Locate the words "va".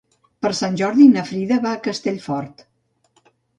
1.67-1.75